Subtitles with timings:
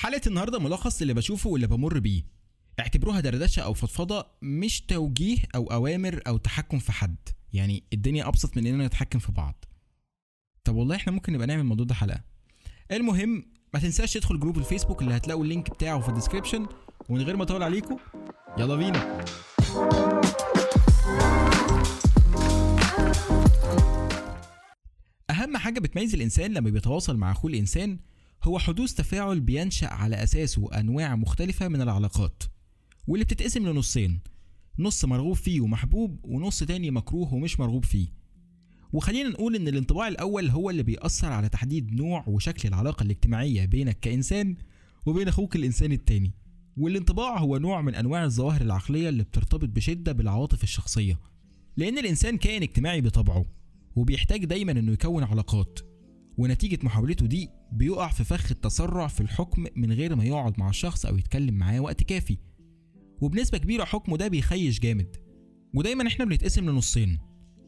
[0.00, 2.22] حلقة النهارده ملخص اللي بشوفه واللي بمر بيه.
[2.78, 7.16] اعتبروها دردشة أو فضفضة مش توجيه أو أوامر أو تحكم في حد.
[7.52, 9.64] يعني الدنيا أبسط من إننا نتحكم في بعض.
[10.64, 12.20] طب والله إحنا ممكن نبقى نعمل الموضوع ده حلقة.
[12.92, 13.44] المهم
[13.74, 16.66] ما تنساش تدخل group الفيسبوك اللي هتلاقوا ال link بتاعه في ال description.
[17.08, 17.96] ومن غير ما أطول عليكم
[18.58, 19.24] يلا بينا.
[25.30, 27.98] أهم حاجة بتميز الإنسان لما بيتواصل مع أخوه الإنسان
[28.44, 32.42] هو حدوث تفاعل بينشأ على أساسه أنواع مختلفة من العلاقات
[33.06, 34.20] واللي بتتقسم لنصين
[34.78, 38.08] نص مرغوب فيه ومحبوب ونص تاني مكروه ومش مرغوب فيه.
[38.92, 44.00] وخلينا نقول إن الانطباع الأول هو اللي بيأثر على تحديد نوع وشكل العلاقة الاجتماعية بينك
[44.00, 44.56] كإنسان
[45.06, 46.32] وبين أخوك الإنسان التاني.
[46.76, 51.18] والانطباع هو نوع من أنواع الظواهر العقلية اللي بترتبط بشدة بالعواطف الشخصية
[51.76, 53.46] لأن الإنسان كائن اجتماعي بطبعه
[53.96, 55.78] وبيحتاج دايما إنه يكون علاقات
[56.38, 61.06] ونتيجة محاولته دي بيقع في فخ التسرع في الحكم من غير ما يقعد مع الشخص
[61.06, 62.38] أو يتكلم معاه وقت كافي.
[63.20, 65.16] وبنسبة كبيرة حكمه ده بيخيش جامد.
[65.74, 67.18] ودايما إحنا بنتقسم لنصين.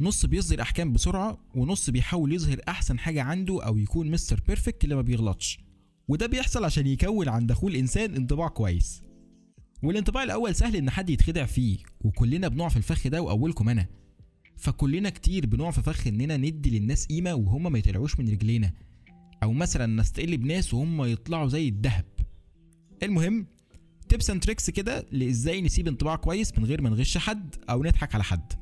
[0.00, 4.94] نص بيصدر أحكام بسرعة ونص بيحاول يظهر أحسن حاجة عنده أو يكون mister perfect اللي
[4.94, 5.58] ما بيغلطش.
[6.08, 9.02] وده بيحصل عشان يكون عند أخوه الإنسان انطباع كويس.
[9.82, 13.86] والانطباع الأول سهل إن حد يتخدع فيه وكلنا بنقع في الفخ ده وأولكم أنا.
[14.56, 18.72] فكلنا كتير بنقع في فخ إننا ندي للناس قيمة وهم ما يطلعوش من رجلينا.
[19.44, 22.04] أو مثلا نستقل بناس وهم يطلعوا زي الذهب.
[23.02, 23.46] المهم
[24.08, 28.14] tips and tricks كده لإزاي نسيب انطباع كويس من غير ما نغش حد أو نضحك
[28.14, 28.52] على حد.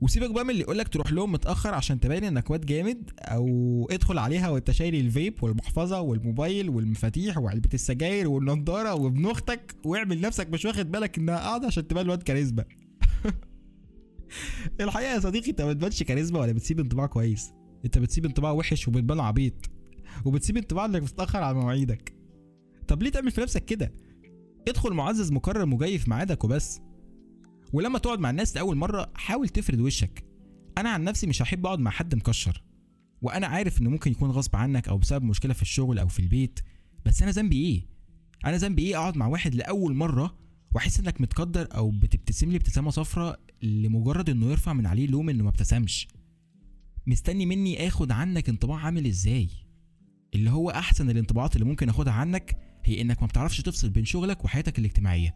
[0.00, 4.18] وسيبك بقى من اللي يقولك تروح لهم متأخر عشان تبين إنك واد جامد أو ادخل
[4.18, 10.64] عليها وأنت شايل الفيب والمحفظة والموبايل والمفاتيح وعلبة السجاير والنضارة وابن أختك واعمل نفسك مش
[10.64, 12.64] واخد بالك إنها قاعدة عشان تبان الواد كاريزما.
[14.80, 17.52] الحقيقة يا صديقي أنت ما بتبانش كاريزما ولا بتسيب انطباع كويس.
[17.84, 19.79] أنت بتسيب انطباع وحش وبتبان عبيط.
[20.24, 22.14] وبتسيب انطباع انك بتتأخر على مواعيدك.
[22.88, 23.92] طب ليه تعمل في نفسك كده؟
[24.68, 26.80] ادخل معزز مكرم وجاي في ميعادك وبس.
[27.72, 30.24] ولما تقعد مع الناس لأول مرة حاول تفرد وشك.
[30.78, 32.62] أنا عن نفسي مش هحب أقعد مع حد مكشر.
[33.22, 36.60] وأنا عارف إنه ممكن يكون غصب عنك أو بسبب مشكلة في الشغل أو في البيت.
[37.06, 37.86] بس أنا ذنبي إيه؟
[38.44, 40.38] أنا ذنبي إيه أقعد مع واحد لأول مرة
[40.74, 45.44] وأحس إنك متقدر أو بتبتسم لي ابتسامة صفراء لمجرد إنه يرفع من عليه لوم إنه
[45.44, 46.08] ما ابتسمش؟
[47.06, 49.48] مستني مني آخد عنك انطباع عامل إزاي؟
[50.34, 54.44] اللي هو أحسن الانطباعات اللي ممكن أخدها عنك هي إنك ما بتعرفش تفصل بين شغلك
[54.44, 55.34] وحياتك الاجتماعية.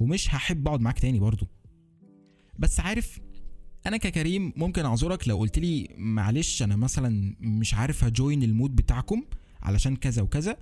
[0.00, 1.46] ومش هحب أقعد معاك تاني برضو.
[2.58, 3.20] بس عارف
[3.86, 9.22] أنا ككريم ممكن أعذرك لو قلت لي معلش أنا مثلا مش عارف هجوين المود بتاعكم
[9.62, 10.56] علشان كذا وكذا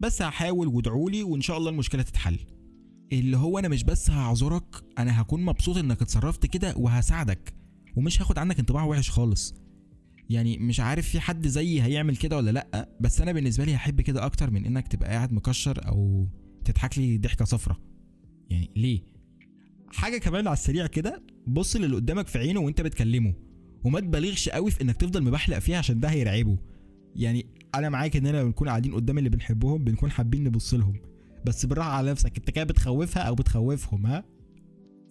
[0.00, 2.38] بس هحاول وادعوا لي وإن شاء الله المشكلة تتحل.
[3.12, 7.54] اللي هو أنا مش بس هعذرك أنا هكون مبسوط إنك اتصرفت كده وهساعدك
[7.96, 9.54] ومش هاخد عنك انطباع وحش خالص.
[10.30, 14.00] يعني مش عارف في حد زيي هيعمل كده ولا لأ بس أنا بالنسبة لي هحب
[14.00, 16.26] كده أكتر من إنك تبقى قاعد مكشر أو
[16.64, 17.80] تضحك لي ضحكة صفرة.
[18.50, 19.02] يعني ليه؟
[19.88, 23.34] حاجة كمان على السريع كده بص للي قدامك في عينه وأنت بتكلمه
[23.84, 26.56] وما تبالغش قوي في إنك تفضل مبحلق فيها عشان ده هيرعبه.
[27.16, 31.00] يعني أنا معاك اننا بنكون قاعدين قدام اللي بنحبهم بنكون حابين نبص لهم
[31.46, 34.24] بس بالراحة على نفسك أنت كده بتخوفها أو بتخوفهم ها؟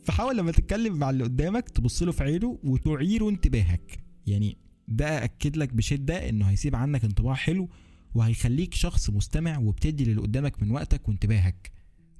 [0.03, 3.99] فحاول لما تتكلم مع اللي قدامك تبص له في عينه وتعيره انتباهك.
[4.27, 7.69] يعني ده أكد لك بشدة إنه هيسيب عنك انطباع حلو
[8.15, 11.71] وهيخليك شخص مستمع وبتدي للي قدامك من وقتك وانتباهك.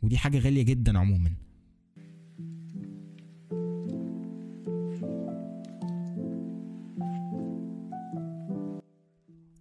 [0.02, 1.36] ودي حاجة غالية جدا عموما.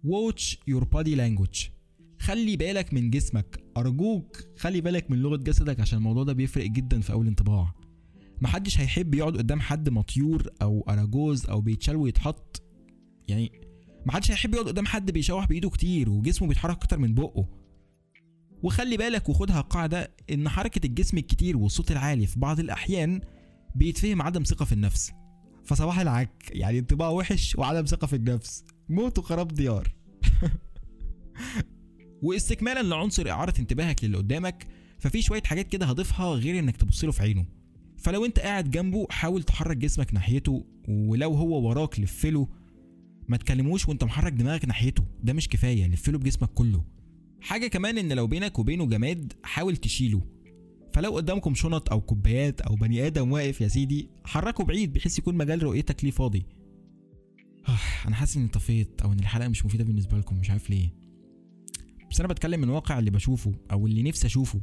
[0.05, 1.69] Watch your body language.
[2.19, 3.63] خلي بالك من جسمك.
[3.77, 7.73] أرجوك خلي بالك من لغة جسدك عشان الموضوع ده بيفرق جدا في أول انطباع.
[8.41, 12.64] محدش هيحب يقعد قدام حد مطيور أو أراجوز أو بيتشال ويتحط.
[13.27, 13.51] يعني
[14.05, 17.47] محدش هيحب يقعد قدام حد بيشوح بإيده كتير وجسمه بيتحرك أكتر من بقه.
[18.63, 23.21] وخلي بالك وخدها قاعدة إن حركة الجسم الكتير والصوت العالي في بعض الأحيان
[23.75, 25.11] بيتفهم عدم ثقة في النفس.
[25.65, 28.63] فصباح العك يعني انطباع وحش وعدم ثقة في النفس.
[28.89, 29.95] موت وخراب ديار.
[32.23, 34.67] واستكمالا لعنصر إعارة انتباهك للي قدامك
[34.99, 37.45] ففي شوية حاجات كده هضيفها غير إنك تبص له في عينه.
[37.97, 42.47] فلو أنت قاعد جنبه حاول تحرك جسمك ناحيته ولو هو وراك لفله
[43.27, 45.05] ما تكلموش وانت محرك دماغك ناحيته.
[45.23, 46.83] ده مش كفاية لفله بجسمك كله.
[47.41, 50.21] حاجة كمان إن لو بينك وبينه جماد حاول تشيله.
[50.93, 55.35] فلو قدامكم شنط أو كوبايات أو بني آدم واقف يا سيدي حركه بعيد بحيث يكون
[55.35, 56.45] مجال رؤيتك ليه فاضي.
[58.07, 60.93] أنا حاسس إني طفيت أو إن الحلقة مش مفيدة بالنسبة لكم مش عارف ليه.
[62.11, 64.61] بس أنا بتكلم من واقع اللي بشوفه أو اللي نفسي أشوفه.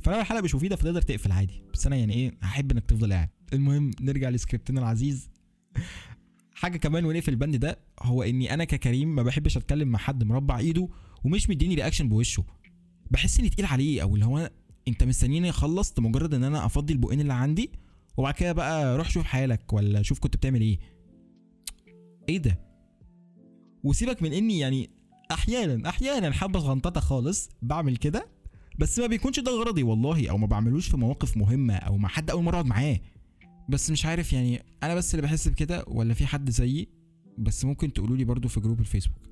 [0.00, 1.62] فلو الحلقة مش مفيدة فتقدر تقفل عادي.
[1.72, 3.28] بس أنا يعني إيه هحب إنك تفضل قاعد.
[3.52, 5.30] المهم نرجع لسكريبتنا العزيز.
[6.64, 10.58] حاجة كمان ونقفل البند ده هو إني أنا ككريم ما بحبش أتكلم مع حد مربع
[10.58, 10.88] إيده
[11.24, 12.44] ومش مديني رياكشن بوشه.
[13.10, 14.50] بحس إني تقيل عليه أو اللي هو
[14.88, 17.70] أنت مستنيني أخلص؟ لمجرد إن أنا أفضي البقين اللي عندي
[18.16, 20.78] وبعد كده بقى روح شوف حالك ولا شوف كنت بتعمل إيه.
[22.28, 22.60] إيه ده؟
[23.84, 24.90] وسيبك من إني يعني
[25.30, 28.28] أحيانا أحيانا حبه غنططة خالص بعمل كده
[28.78, 32.30] بس ما بيكونش ده غرضي والله أو ما بعملوش في مواقف مهمة أو مع حد
[32.30, 33.00] أول مرة أقعد معاه.
[33.68, 36.88] بس مش عارف يعني أنا بس اللي بحس بكده ولا في حد زيي؟
[37.38, 39.22] بس ممكن تقولوا لي برضو في جروب الفيسبوك.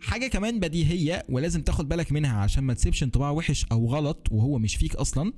[0.00, 4.58] حاجة كمان بديهية ولازم تاخد بالك منها عشان ما تسيبش انطباع وحش أو غلط وهو
[4.58, 5.32] مش فيك أصلا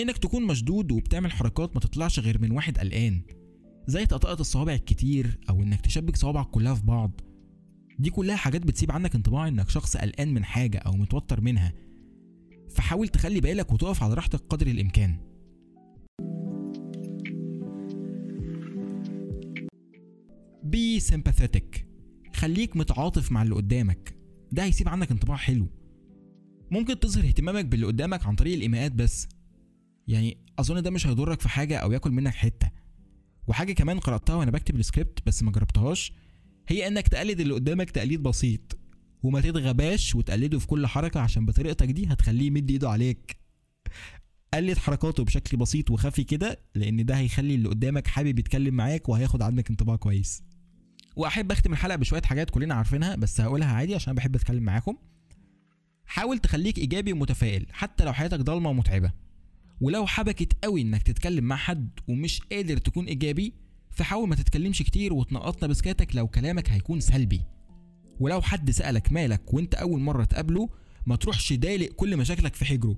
[0.00, 3.22] إنك تكون مشدود وبتعمل حركات ما تطلعش غير من واحد قلقان.
[3.86, 7.20] زي طقطقه الصوابع الكتير أو إنك تشبك صوابعك كلها في بعض.
[7.98, 11.72] دي كلها حاجات بتسيب عنك انطباع إنك شخص قلقان من حاجة أو متوتر منها.
[12.70, 15.16] فحاول تخلي بالك وتقف على راحتك قدر الإمكان.
[20.76, 21.80] be sympathetic.
[22.34, 24.18] خليك متعاطف مع اللي قدامك.
[24.52, 25.68] ده هيسيب عنك انطباع حلو.
[26.70, 29.28] ممكن تظهر اهتمامك باللي قدامك عن طريق الايماءات بس.
[30.08, 32.70] يعني أظن ده مش هيضرك في حاجة أو ياكل منك حتة.
[33.46, 36.12] وحاجة كمان قرأتها وأنا بكتب السكريبت بس ما جربتهاش
[36.68, 38.78] هي إنك تقلد اللي قدامك تقليد بسيط.
[39.22, 43.36] وما تتغباش وتقلده في كل حركة عشان بطريقتك دي هتخليه يمد إيده عليك.
[44.54, 49.42] قلد حركاته بشكل بسيط وخفي كده لأن ده هيخلي اللي قدامك حابب يتكلم معاك وهياخد
[49.42, 50.42] عنك انطباع كويس.
[51.16, 54.96] وأحب أختم الحلقة بشوية حاجات كلنا عارفينها بس هقولها عادي عشان بحب أتكلم معاكم.
[56.06, 59.12] حاول تخليك إيجابي ومتفائل حتى لو حياتك ضلمة ومتعبة.
[59.80, 63.54] ولو حبكت قوي إنك تتكلم مع حد ومش قادر تكون إيجابي
[63.90, 67.40] فحاول ما تتكلمش كتير وتنقطنا بسكاتك لو كلامك هيكون سلبي.
[68.20, 70.68] ولو حد سألك مالك وأنت أول مرة تقابله
[71.06, 72.96] ما تروحش دالق كل مشاكلك في حجره.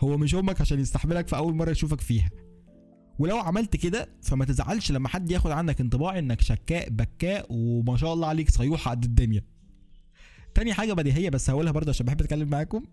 [0.00, 2.30] هو مش أمك عشان يستحملك في أول مرة يشوفك فيها.
[3.20, 8.14] ولو عملت كده فما تزعلش لما حد ياخد عنك انطباع انك شكاء بكاء وما شاء
[8.14, 9.44] الله عليك صيوحة قد الدنيا.
[10.54, 12.84] تاني حاجة بديهية بس هقولها برضه عشان بحب أتكلم معاكم.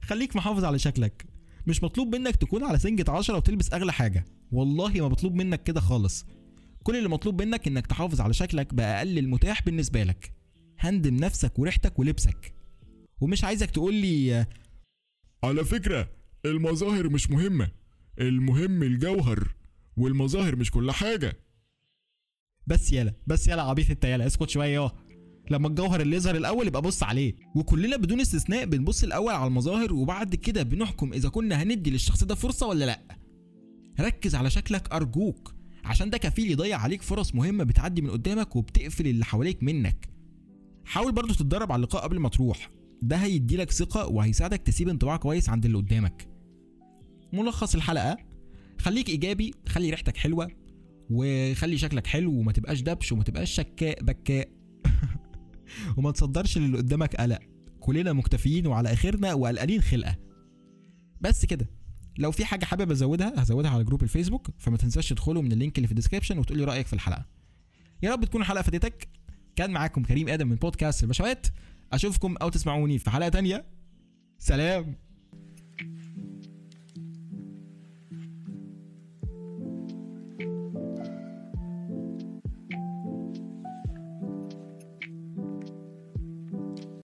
[0.08, 1.26] خليك محافظ على شكلك.
[1.66, 4.24] مش مطلوب منك تكون على سنجة عشرة وتلبس أغلى حاجة.
[4.52, 6.26] والله ما مطلوب منك كده خالص.
[6.82, 10.32] كل اللي مطلوب منك إنك تحافظ على شكلك بأقل المتاح بالنسبة لك.
[10.78, 12.54] هندم نفسك وريحتك ولبسك.
[13.20, 14.46] ومش عايزك تقول لي
[15.44, 17.68] على فكرة المظاهر مش مهمة.
[18.20, 19.54] المهم الجوهر
[19.96, 21.36] والمظاهر مش كل حاجة.
[22.66, 24.92] بس يالا بس يالا عبيط انت يالا اسكت شوية ياه
[25.50, 27.34] لما الجوهر اللي يظهر الأول يبقى بص عليه.
[27.56, 32.34] وكلنا بدون استثناء بنبص الأول على المظاهر وبعد كده بنحكم إذا كنا هندي للشخص ده
[32.34, 33.18] فرصة ولا لأ.
[34.00, 35.54] ركز على شكلك أرجوك.
[35.84, 40.08] عشان ده كفيل يضيع عليك فرص مهمة بتعدي من قدامك وبتقفل اللي حواليك منك.
[40.84, 42.70] حاول برضو تتدرب على اللقاء قبل ما تروح.
[43.02, 46.28] ده هيديلك ثقة وهيساعدك تسيب انطباع كويس عند اللي قدامك.
[47.32, 48.16] ملخص الحلقة.
[48.78, 50.48] خليك إيجابي خلي ريحتك حلوة
[51.10, 54.48] وخلي شكلك حلو وما تبقاش دبش وما تبقاش شكاء بكاء.
[55.96, 57.38] وما تصدرش للي قدامك قلق.
[57.80, 60.16] كلنا مكتفيين وعلى آخرنا وقلقانين خلقة.
[61.20, 61.70] بس كده.
[62.18, 65.78] لو في حاجة حابب أزودها هزودها على group الفيسبوك فما تنساش تدخلوا من ال link
[65.78, 67.26] اللي في ال description وتقولي رأيك في الحلقة.
[68.02, 69.08] يا رب تكون الحلقة فادتك.
[69.56, 71.46] كان معاكم كريم آدم من بودكاست البشوات.
[71.92, 73.66] أشوفكم أو تسمعوني في حلقة تانية.
[74.38, 75.07] سلام.